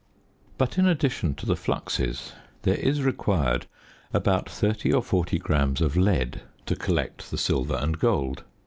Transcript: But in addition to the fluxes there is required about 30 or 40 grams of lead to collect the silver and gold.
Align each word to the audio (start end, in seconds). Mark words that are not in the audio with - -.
But 0.57 0.79
in 0.79 0.87
addition 0.87 1.35
to 1.35 1.45
the 1.45 1.55
fluxes 1.55 2.33
there 2.63 2.73
is 2.79 3.03
required 3.03 3.67
about 4.11 4.49
30 4.49 4.91
or 4.91 5.03
40 5.03 5.37
grams 5.37 5.79
of 5.79 5.95
lead 5.95 6.41
to 6.65 6.75
collect 6.75 7.29
the 7.29 7.37
silver 7.37 7.75
and 7.75 7.99
gold. 7.99 8.43